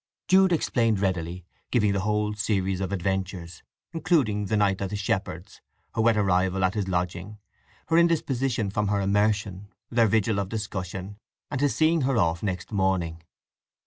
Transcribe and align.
Jude 0.27 0.51
explained 0.51 0.99
readily; 0.99 1.45
giving 1.69 1.91
the 1.91 1.99
whole 1.99 2.33
series 2.33 2.81
of 2.81 2.91
adventures, 2.91 3.61
including 3.93 4.45
the 4.47 4.57
night 4.57 4.81
at 4.81 4.89
the 4.89 4.95
shepherd's, 4.95 5.61
her 5.93 6.01
wet 6.01 6.17
arrival 6.17 6.63
at 6.63 6.73
his 6.73 6.87
lodging, 6.87 7.37
her 7.85 7.99
indisposition 7.99 8.71
from 8.71 8.87
her 8.87 8.99
immersion, 8.99 9.67
their 9.91 10.07
vigil 10.07 10.39
of 10.39 10.49
discussion, 10.49 11.17
and 11.51 11.61
his 11.61 11.75
seeing 11.75 12.01
her 12.01 12.17
off 12.17 12.41
next 12.41 12.71
morning. 12.71 13.21